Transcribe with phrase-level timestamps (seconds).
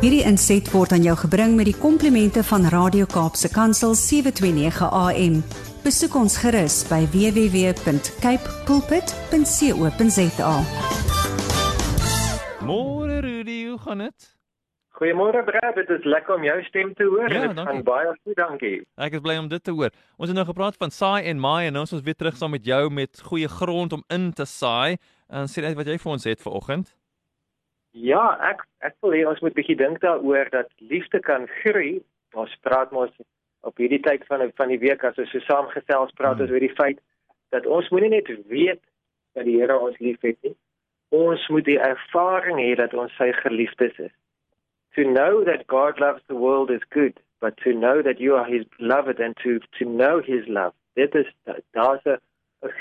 [0.00, 5.34] Hierdie inset word aan jou gebring met die komplimente van Radio Kaapse Kansel 729 AM.
[5.84, 10.54] Besoek ons gerus by www.cape pulpit.co.za.
[12.64, 14.30] Môre Rudy, hoe gaan dit?
[14.96, 17.28] Goeiemôre Brad, dit is lekker om jou stem te hoor.
[17.28, 17.74] Ja, dit dankie.
[17.74, 18.80] gaan baie goed, dankie.
[18.96, 19.92] Ek is bly om dit te hoor.
[20.16, 22.56] Ons het nou gepraat van saai en maai en nou is ons weer terug saam
[22.56, 24.96] met jou met goeie grond om in te saai.
[25.28, 26.88] En sê net wat jy vir ons het vanoggend.
[27.92, 32.00] Ja, ek ek wil hê ons moet bietjie dink daaroor dat liefde kan groei.
[32.38, 33.10] Ons praat mos
[33.66, 36.46] op hierdie tyd van van die week as ons so saamgesels praat Hmm.
[36.46, 37.00] ons oor die feit
[37.50, 38.80] dat ons moenie net weet
[39.34, 40.54] dat die Here ons liefhet nie.
[41.10, 44.14] Ons moet die ervaring hê dat ons sy geliefdes is.
[44.94, 48.46] To know that God loves the world is good, but to know that you are
[48.46, 50.74] his beloved and to to know his love.
[50.94, 51.26] Dit is
[51.72, 52.20] daar's 'n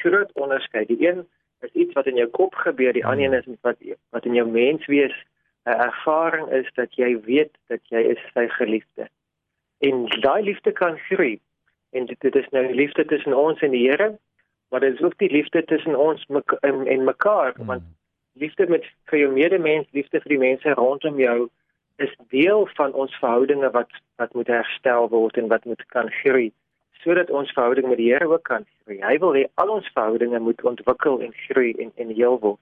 [0.01, 0.87] groot onderskeid.
[0.87, 1.27] Die een
[1.61, 3.77] is iets wat in jou kop gebeur, die ander een is wat
[4.09, 5.15] wat in jou menswees
[5.65, 9.09] 'n ervaring is dat jy weet dat jy is sy geliefde.
[9.79, 11.39] En daai liefde kan groei.
[11.91, 14.17] En dit, dit is nou liefde tussen ons en die Here,
[14.69, 17.65] maar dit is ook die liefde tussen ons mek- en, en mekaar, Hmm.
[17.65, 17.83] want
[18.33, 21.49] liefde met vir jou medemens, liefde vir die mense rondom jou
[21.95, 26.51] is deel van ons verhoudinge wat wat moet herstel word en wat moet kan groei
[27.03, 28.99] sodat ons verhouding met die Here ook kan groei.
[29.01, 32.59] Hy wil hê al ons verhoudinge moet ontwikkel en groei en en heel word.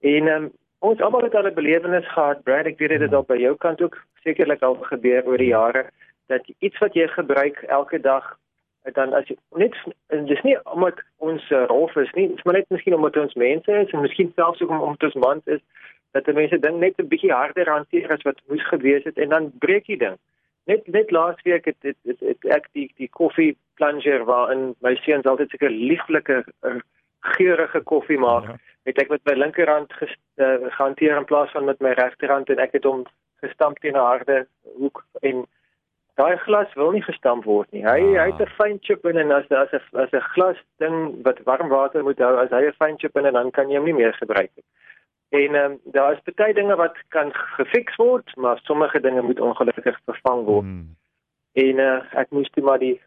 [0.00, 3.26] En um, ons almal het al 'n belewenis gehad, Brad, ek weet dit het al
[3.26, 5.90] by jou kant ook sekerlik al gebeur oor die jare
[6.26, 8.36] dat iets wat jy gebruik elke dag
[8.90, 9.74] dan as jy net
[10.26, 13.72] dis nie omdat ons uh, rof is nie, dis maar net miskien omdat ons mense
[13.72, 15.60] is en miskien selfs ook om- omdat ons mans is
[16.12, 19.28] dat die mense ding net 'n bietjie harder hanteer as wat moes gewees het en
[19.28, 20.18] dan breek die ding.
[20.70, 25.26] Net net laasweek het, het, het, het ek die die koffie plunger waarin my seuns
[25.26, 26.76] altyd seker lieflike uh,
[27.36, 28.56] geurende koffie maak, Ja.
[28.84, 32.58] het ek met my linkerhand ges, uh, gehanteer in plaas van met my regterhand en
[32.58, 33.04] ek het hom
[33.42, 34.46] gestamp teen 'n harde
[34.78, 35.46] hoek en
[36.16, 37.82] daai glas wil nie gestamp word nie.
[37.82, 38.22] Hy Ah.
[38.24, 41.38] hy het 'n fyn chip in en as as 'n as 'n glas ding wat
[41.44, 43.84] warm water moet hou, as hy 'n fyn chip in en dan kan jy hom
[43.84, 44.64] nie meer gebruik nie.
[45.32, 49.40] En ehm um, daar is baie dinge wat kan gefiks word, maar sommige dinge moet
[49.40, 50.64] ongelukkig vervang word.
[50.64, 50.96] Hmm.
[51.52, 53.00] En uh, ek moes toe maar die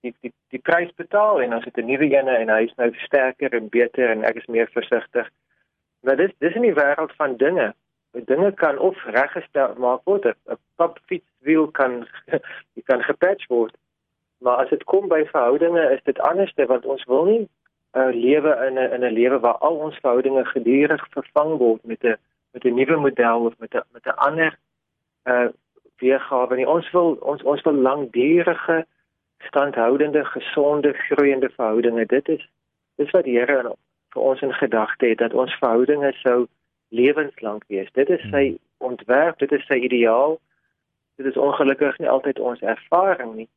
[0.00, 2.90] die die, die prys betaal en ons het 'n nuwe een en hy is nou
[2.94, 5.30] sterker en beter en ek is meer versigtig.
[6.00, 7.74] Maar dis dis in die wêreld van dinge.
[8.12, 10.24] Dinge kan of reggestel maak word.
[10.24, 12.06] 'n 'n Papfietswiel kan
[12.74, 13.74] die kan gepatch word.
[14.38, 17.48] Maar as dit kom by verhoudinge is dit anderste want ons wil nie
[17.94, 22.04] 'n lewe in 'n in 'n lewe waar al ons verhoudinge gedurig vervang word met
[22.04, 22.16] 'n
[22.52, 24.58] met 'n nuwe model of met 'n met 'n ander
[25.24, 25.48] uh
[25.98, 26.66] weergawe nie.
[26.66, 28.86] Ons wil ons ons wil langdurige
[29.38, 32.06] standhoudende, gesonde, groeiende verhoudinge.
[32.06, 32.48] Dit is
[32.96, 33.74] dis wat die Here
[34.12, 36.46] vir ons in gedagte het dat ons verhoudinge sou
[36.88, 37.92] lewenslank wees.
[37.92, 40.40] Dit is sy ontwerp, dit is sy ideaal.
[41.16, 43.48] Dit is ongelukkig nie altyd ons ervaring nie,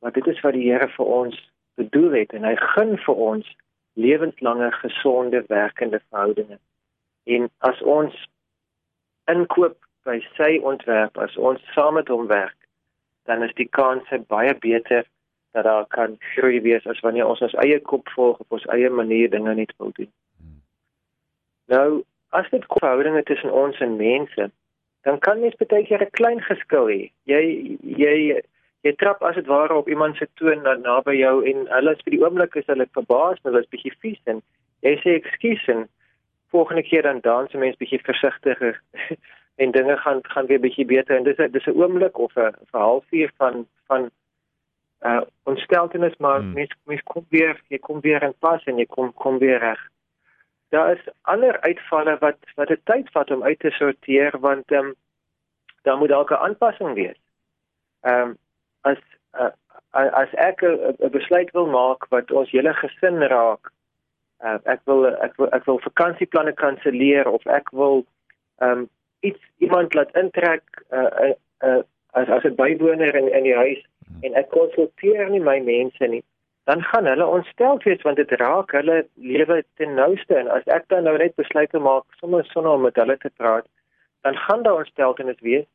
[0.00, 3.56] maar dit is wat die Here vir ons bedoel het en hy gun vir ons
[3.98, 6.58] lewenslange gesonde werkende verhoudinge.
[7.24, 8.14] En as ons
[9.24, 9.76] inkoop
[10.08, 12.56] by sy ontwerp, as ons saam met hom werk,
[13.28, 15.04] dan is die kanse baie beter
[15.56, 18.90] dat daar kan groei wees as wanneer ons ons eie kop volg op ons eie
[18.90, 20.10] manier dinge net wil doen.
[21.72, 21.88] Nou,
[22.30, 24.50] as dit verhoudinge tussen ons en mense,
[25.08, 27.10] dan kan mens baie keer 'n klein geskil hê.
[27.24, 27.42] Jy
[27.82, 28.40] jy
[28.86, 32.04] jy trap as dit ware op iemand se toon na naby jou en hulle is
[32.04, 34.42] vir die oomblik is hulle verbaas, hulle is bietjie vies en
[34.86, 35.88] jy sê ekskuus en
[36.54, 38.80] volgende keer dan dans 'n mens bietjie versigtiger
[39.62, 42.54] en dinge gaan gaan weer bietjie beter en dis 'n dis 'n oomblik of 'n
[42.70, 44.10] halfuur van van
[45.00, 46.52] uh ontsteltenis maar Hmm.
[46.52, 49.80] mens mens kom weer jy kom weer in pas en jy kom kom weer reg.
[50.68, 54.84] Daar is ander uitvalle wat wat dit tyd vat om uit te sorteer want ehm
[54.84, 54.94] um,
[55.82, 57.20] daar moet dalk 'n aanpassing wees.
[58.00, 58.38] Ehm um,
[58.82, 59.00] as
[59.38, 59.50] uh,
[59.92, 63.72] as ek 'n besluit wil maak wat ons hele gesin raak.
[64.44, 68.04] Uh, ek wil ek wil ek wil vakansieplanne kanselleer of ek wil
[68.60, 68.88] um,
[69.20, 71.34] iets iemand laat intrek uh, uh,
[71.66, 71.82] uh,
[72.12, 73.82] as as 'n bywoner in in die huis
[74.22, 76.22] en ek konsulteer nie my mense nie
[76.64, 80.88] dan gaan hulle ontstel wees want dit raak hulle lewe ten nouste en as ek
[80.88, 83.66] dan nou net besluite maak sommer sonder om met hulle te praat
[84.26, 85.66] dan gaan daar ontsteltenis wees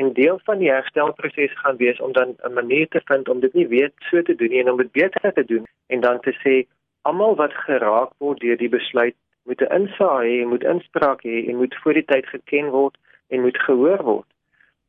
[0.00, 3.54] en deel van die herstelproses gaan wees om dan 'n manier te vind om dit
[3.54, 6.32] nie weer so te doen nie en om dit beter te doen en dan te
[6.42, 6.54] sê
[7.02, 11.56] almal wat geraak word deur die besluit moet 'n insaag hê, moet inspraak hê en
[11.56, 12.96] moet voor die tyd geken word
[13.28, 14.30] en moet gehoor word.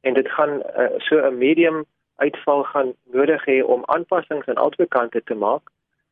[0.02, 1.86] En dit gaan uh, so 'n medium
[2.16, 5.70] uitval gaan nodig hê om aanpassings aan albei kante te maak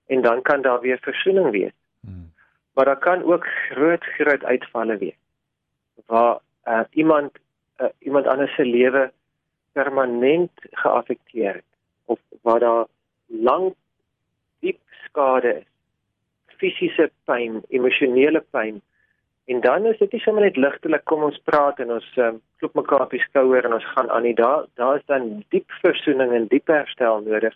[0.08, 1.78] en dan kan daar weer versoening wees.
[2.02, 2.32] Hmm.
[2.74, 5.20] Maar daar kan ook groot groot uitvalle wees
[6.06, 7.32] waar uh, iemand
[7.80, 9.12] uh, iemand anders se lewe
[9.72, 11.70] permanent geaffekteer het
[12.06, 12.86] of waar daar
[13.26, 13.76] lank
[14.60, 15.70] diep skade is
[16.60, 18.82] fisiese pyn, emosionele pyn.
[19.50, 22.76] En dan is dit nie sommer net ligtelik kom ons praat en ons um, klop
[22.78, 24.36] mekaar op die skouer en ons gaan aan nie.
[24.38, 27.56] Daar daar is dan diep versoening en diep herstel nodig.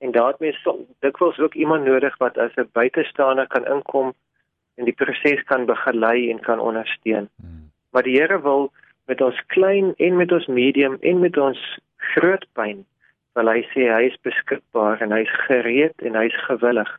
[0.00, 4.14] En daarmee so dikwels ook iemand nodig wat as 'n buitestander kan inkom
[4.76, 7.28] en die proses kan begelei en kan ondersteun.
[7.36, 7.70] Hmm.
[7.92, 8.72] Maar die Here wil
[9.10, 11.60] met ons klein en met ons medium en met ons
[12.14, 12.84] groot pyn
[13.38, 16.90] wil hy sê hy is beskikbaar en hy's gereed en hy's gewillig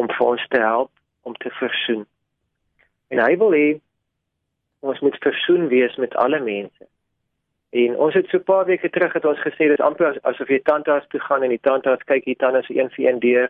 [0.00, 0.90] om vir ons te help
[1.28, 2.06] om te versoen.
[3.12, 3.68] En hy wil hê
[4.80, 6.88] ons moet versoen wees met alle mense.
[7.70, 10.60] En ons het so 'n paar weke terug het ons gesê dit amper asof jy
[10.64, 13.48] tandarts toe gaan en die tandarts kyk hier tande so een vir een deur.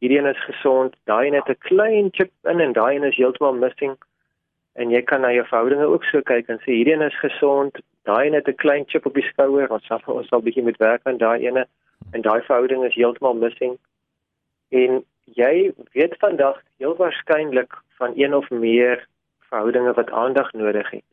[0.00, 3.16] Hierdie een is gesond, daai een het 'n klein chip in en daai een is
[3.16, 3.96] heeltemal missing.
[4.78, 7.78] En jy kan na jou verhoudinge ook so kyk en sê hierdie een is gesond,
[8.06, 10.78] daai een het 'n klein chip op die skouer, ons sal ons sal bietjie met
[10.78, 11.66] werk aan daai ene
[12.12, 13.78] en daai verhouding is heeltemal missing.
[14.70, 19.06] En jy weet vandag heel waarskynlik van een of meer
[19.50, 21.04] verhoudinge wat aandag nodig het.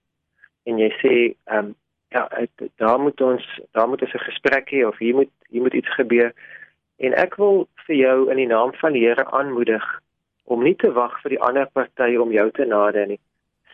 [0.63, 1.15] En jy sê,
[1.45, 1.75] ehm um,
[2.09, 2.29] ja,
[2.75, 5.93] daar moet ons daar moet ons 'n gesprek hê of hier moet hier moet iets
[5.93, 6.33] gebeur.
[6.97, 10.01] En ek wil vir jou in die naam van die Here aanmoedig
[10.43, 13.19] om nie te wag vir die ander party om jou te nader nie.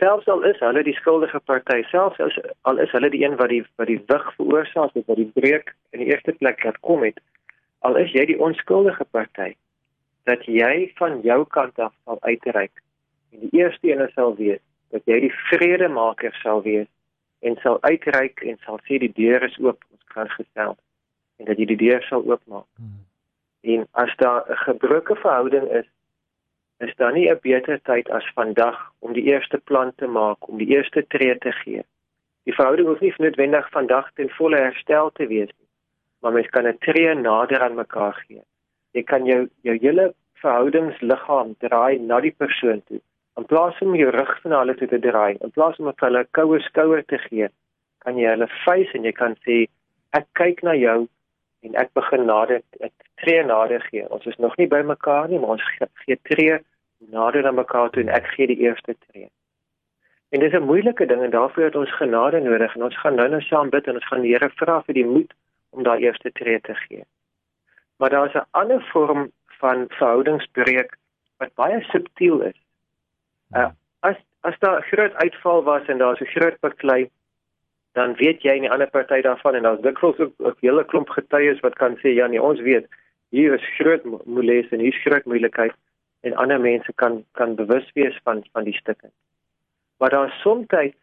[0.01, 2.37] Selfs al is hulle die skuldige party, selfs as
[2.69, 5.75] al is hulle die een wat die wat die wig veroorsaak het, wat die breuk
[5.93, 7.19] in die eerste plek laat kom het,
[7.85, 9.51] al is jy die onskuldige party,
[10.25, 12.81] dat jy van jou kant af sal uitreik.
[13.29, 16.89] En die eerste een sal wees dat jy die vredemaker sal wees
[17.45, 20.75] en sal uitreik en sal sê die deur is oop, ons kan gestel
[21.37, 22.65] en dat jy die deur sal oopmaak.
[22.81, 23.05] Hmm.
[23.61, 25.85] En as daar 'n gebroke verhouding is,
[26.87, 30.57] is daar nie 'n beter tyd as vandag om die eerste plan te maak, om
[30.57, 31.83] die eerste tree te gee.
[32.43, 35.69] Die verhouding hoef nie noodwendig vandag ten volle herstel te wees nie,
[36.21, 38.41] maar mens kan 'n tree nader aan mekaar gee
[38.95, 40.11] jy kan jou jou hele
[40.41, 42.99] verhoudingsliggaam draai na die persoon toe.
[43.39, 46.31] In plaas om jou rug na hulle toe te draai, in plaas om hulle 'n
[46.37, 47.47] koue skouer te gee,
[48.03, 49.67] kan jy hulle face en jy kan sê
[50.13, 51.07] ek kyk na jou
[51.63, 52.93] en ek begin nader ek
[53.23, 54.09] tree nader gee.
[54.09, 55.67] Ons is nog nie by mekaar nie, maar ons
[56.05, 56.59] gee tree
[57.09, 59.29] nader aan mekaar toe en ek gee die eerste tree.
[60.29, 63.29] En dis 'n moeilike ding en daarvoor het ons genade nodig en ons gaan nou
[63.29, 65.33] nou saam bid en ons gaan die Here vra vir die moed
[65.69, 67.03] om daai eerste tree te gee
[68.01, 70.97] maar daar's 'n ander vorm van verhoudingsbreuk
[71.37, 72.59] wat baie subtiel is.
[73.51, 73.69] Uh,
[73.99, 77.09] as as daar 'n groot uitval was en daar's 'n groot baklei,
[77.91, 81.09] dan weet jy in die ander party daarvan en daar's dikwels ook 'n hele klomp
[81.09, 82.85] getuies wat kan sê ja nee, ons weet
[83.29, 85.73] hier is groot moeilike en hier's groot moeilikheid
[86.21, 89.09] en ander mense kan kan bewus wees van van die stukke.
[89.97, 90.93] Maar daar's soms 'n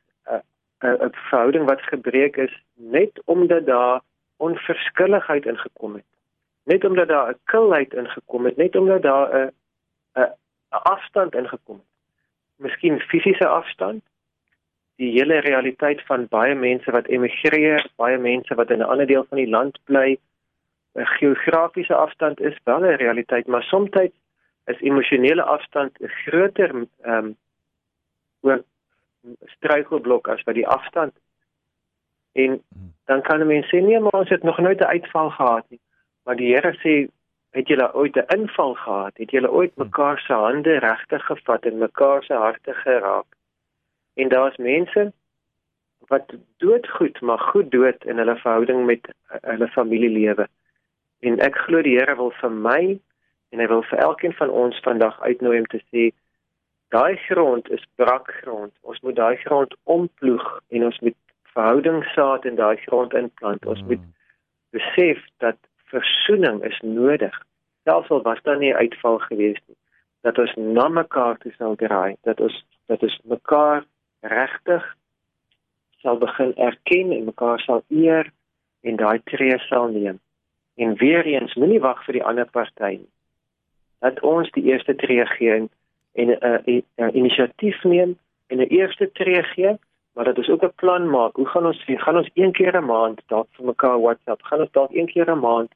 [0.81, 4.01] 'n verhouding wat gebreek is net omdat daar
[4.37, 6.05] onverskilligheid ingekom het
[6.69, 9.53] net omdat daar 'n kilheid ingekom het, net omdat daar 'n
[10.21, 10.33] 'n
[10.95, 11.93] afstand ingekom het.
[12.57, 14.03] Miskien fisiese afstand.
[14.97, 19.25] Die hele realiteit van baie mense wat emigreer, baie mense wat in 'n ander deel
[19.29, 20.19] van die land bly,
[20.95, 23.91] 'n geografiese afstand is wel 'n realiteit, maar soms
[24.73, 26.71] is emosionele afstand 'n groter
[27.03, 27.35] ehm
[28.43, 28.65] um,
[29.57, 31.13] struikelblok as wat die afstand
[32.33, 32.63] en
[33.05, 35.81] dan kan mense sê nee maar ons het nog nooit 'n uitval gehad nie
[36.29, 37.09] Maar die Here sê,
[37.57, 39.17] het julle ooit 'n inval gehad?
[39.17, 39.83] Het julle ooit hm.
[39.83, 43.27] mekaar se hande regtig gevat en mekaar se harte geraak?
[44.15, 45.13] En daar's mense
[45.99, 49.09] wat doodgoed, maar goed dood in hulle verhouding met
[49.41, 50.49] hulle familielewe.
[51.21, 53.01] En ek glo die Here wil vir my
[53.51, 56.11] en hy wil vir elkeen van ons vandag uitnooi om te sê
[56.95, 58.73] daai grond is brak grond.
[58.81, 61.17] Ons moet daai grond omploeg en ons moet
[61.55, 63.67] verhoudingssaad in daai grond inplant.
[63.67, 64.15] Ons moet hm.
[64.77, 65.59] besef dat
[65.93, 67.35] versoening is nodig.
[67.85, 69.77] Selfs al was daar nie uitval gewees nie,
[70.21, 72.57] dat ons na mekaar toe sal draai, dat ons
[72.89, 73.85] dat ons mekaar
[74.25, 74.85] regtig
[76.01, 78.31] sal begin erken en mekaar sal eer
[78.81, 80.21] en daai tree sal neem.
[80.77, 83.11] En weer eens, moenie wag vir die ander party nie.
[83.99, 85.69] Dat ons die eerste tree gee en
[86.13, 89.79] 'n uh, uh, uh, inisiatief neem en 'n eerste tree gee
[90.19, 91.37] maar dat ons ook 'n plan maak.
[91.37, 94.43] Hoe gaan ons gaan ons een keer 'n maand dalk vir mekaar WhatsApp?
[94.43, 95.71] Gaan ons dalk een keer 'n maand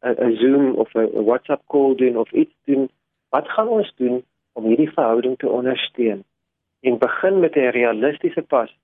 [0.00, 2.90] 'n Zoom of 'n WhatsApp call doen of iets doen?
[3.28, 6.24] Wat gaan ons doen om hierdie verhouding te ondersteun?
[6.80, 8.76] En begin met 'n realistiese pas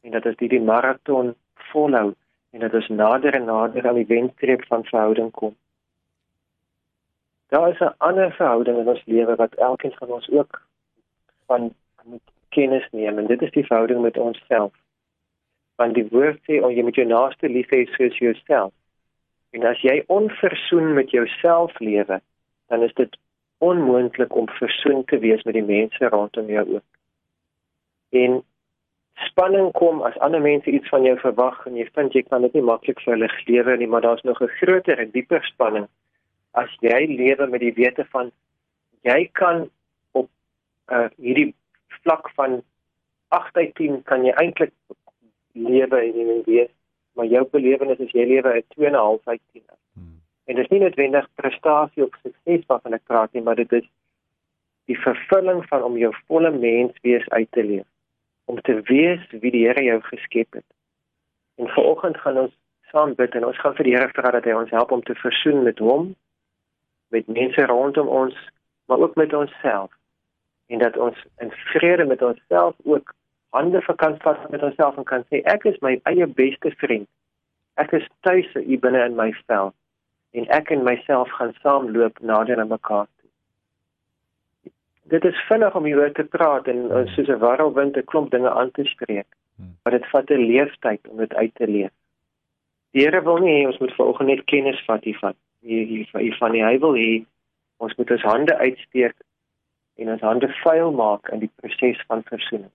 [0.00, 2.14] en dat ons hierdie maraton volhou
[2.50, 5.56] en dat ons nader en nader aan die wenstreep van verhouding kom.
[7.48, 10.62] Daar is 'n ander verhouding in ons lewe wat elkeen van ons ook
[11.46, 11.74] van
[12.04, 14.72] moet kennis neem en dit is die verhouding met onsself.
[15.76, 18.72] Want die woord sê oh, jy moet jou naaste lief hê soos jouself.
[19.50, 22.20] En as jy onversoen met jouself lewe,
[22.66, 23.18] dan is dit
[23.58, 26.88] onmoontlik om versoen te wees met die mense rondom jou ook.
[28.08, 28.42] En
[29.14, 32.52] spanning kom as ander mense iets van jou verwag en jy vind jy kan dit
[32.52, 35.88] nie maklik vir hulle lewe nie, maar daar's nog 'n groter en dieper spanning
[36.62, 38.32] as jy lewe met die wete van
[39.06, 39.68] jy kan
[40.18, 40.28] op
[40.92, 41.52] uh, hierdie
[42.02, 42.60] vlak van
[43.34, 44.74] 8 uit 10 kan jy eintlik
[45.52, 46.74] lewe en jy weet
[47.18, 49.62] maar jou belewenis is jy lewe 'n 2.5 uit 10.
[49.92, 50.20] Hmm.
[50.44, 53.86] En dit is nie noodwendig prestasie of sukses waarvan ek praat nie, maar dit is
[54.86, 57.88] die vervulling van om jou volle mens wees uit te leef.
[58.44, 60.68] Om te wees wie die Here jou geskep het.
[61.56, 62.54] En vanoggend gaan ons
[62.92, 65.14] saam bid en ons gaan vir die Here vra dat hy ons help om te
[65.14, 66.14] versoen met hom,
[67.08, 68.36] met mense rondom ons,
[68.86, 69.92] maar ook met onsself.
[70.66, 73.14] En dat ons in vrede met onsself ook
[73.50, 77.08] hande vir kan vat met onsself en kan sê ek is my eie beste vriend.
[77.80, 79.72] Ek is tuis hier binne in my vel
[80.36, 83.06] en ek en myself gaan saamloop nader aan mekaar.
[83.20, 84.72] Toe.
[85.14, 87.08] Dit is vinnig om hieroor te praat en hmm.
[87.14, 89.28] soos 'n warrelwind 'n klomp dinge aan te spreek.
[89.56, 89.76] Hmm.
[89.82, 91.94] Maar dit vat 'n leeftyd om dit uit te leef.
[92.92, 95.34] Die Here wil nie hê ons moet vanoggend net kennis vat hiervan.
[95.62, 97.24] Hiervan hy wil hê
[97.78, 99.14] ons moet ons hande uitsteek
[99.98, 102.72] en ons hande vuil maak in die proses van versoening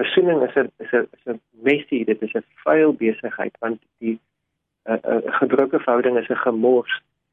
[0.00, 4.16] versoening is 'n is 'n is 'n messy, dit is 'n vuil besigheid want die
[4.16, 6.92] 'n uh, uh, gebroke verhouding is 'n gemors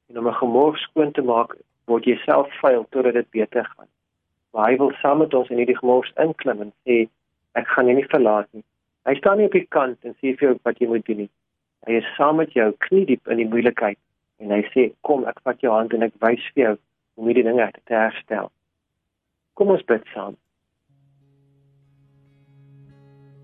[0.10, 1.50] en om 'n gemors skoon te maak
[1.90, 3.90] word jy self vuil totdat dit beter gaan.
[4.52, 6.96] Maar hy wil saam met ons in hierdie gemors inklim en sê
[7.60, 8.66] ek gaan jou nie verlaat nie.
[9.08, 11.32] Hy staan nie op die kant en sê vir jou wat jy moet doen nie.
[11.88, 14.00] Hy is saam met jou knie diep in die moeilikheid
[14.42, 16.76] en hy sê kom ek vat jou hand en ek wys vir jou
[17.18, 18.52] hoe hierdie dinge te herstel.
[19.58, 20.38] Kom ons bid saam.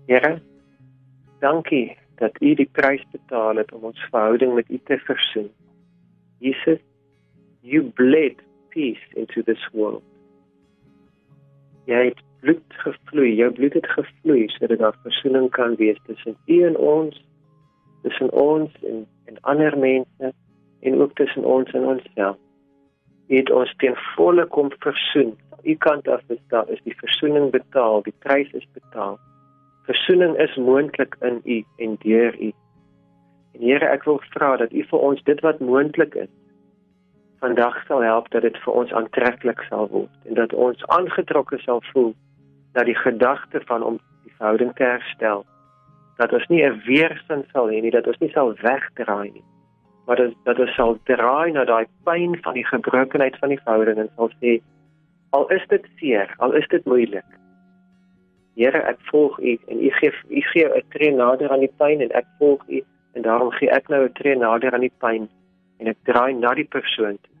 [0.06, 0.36] Here,
[1.42, 5.48] dankie dat U die prys betaal het om ons verhouding met U te versoen.
[6.44, 6.78] Jesus,
[7.62, 10.04] you bled peace into this world.
[11.90, 16.60] Jy het bloed gevloei, jou bloed het gevloei sodat daar versoening kan wees tussen U
[16.68, 17.18] en ons,
[18.06, 20.32] tussen ons en en ander mense
[20.84, 22.36] en ook tussen ons en onsself.
[23.28, 25.32] U het ons ten volle kom versoen.
[25.64, 29.18] U kant af is daar is die versoening betaal, die prys is betaal.
[29.88, 32.52] Versoening is moontlik in U en deur U.
[33.54, 36.32] En Here, ek wil vra dat U vir ons dit wat moontlik is
[37.44, 41.82] vandag sal help dat dit vir ons aantreklik sal word en dat ons aangetrokke sal
[41.92, 42.12] voel
[42.76, 45.44] dat die gedagte van om die verhouding te herstel
[46.20, 49.44] dat ons nie 'n weerstand sal hê nie dat ons nie sal wegdraai nie
[50.06, 53.98] maar dat dat ons sal draai na daai pyn van die gebrokenheid van die verhouding
[53.98, 54.58] en sal sê
[55.30, 57.40] al is dit seer al is dit moeilik
[58.54, 62.00] Here, ek volg U en U gee U gee 'n tree nader aan die pyn
[62.00, 62.82] en ek volg U
[63.14, 65.28] en daarom gee ek nou 'n tree nader aan die pyn
[65.78, 67.34] en ek draai na die persoon toe.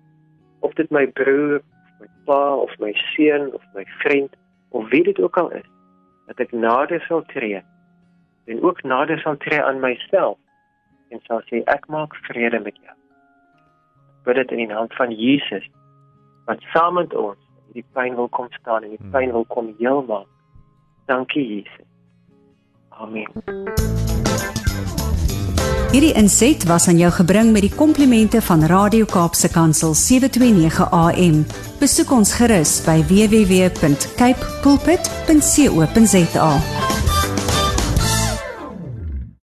[0.60, 1.62] Of dit my broer,
[2.00, 4.34] my pa of my seun of my vriend
[4.70, 5.68] of wie dit ook al is,
[6.26, 7.62] dat ek nader sal tree
[8.46, 10.38] en ook nader sal tree aan myself
[11.12, 12.96] en sal sê ek maak vrede met jou.
[14.24, 15.66] Bid dit in die naam van Jesus
[16.48, 17.40] wat saam met ons
[17.74, 19.10] die pyn wil kom staan en die hmm.
[19.14, 20.28] pyn wil kom heel maak.
[21.10, 21.86] Dankie Jesus.
[22.94, 23.28] Amen.
[25.94, 31.44] Hierdie inset was aan jou gebring met die komplimente van Radio Kaapse Kansel 729 AM.
[31.78, 36.50] Besoek ons gerus by www.cape pulpit.co.za.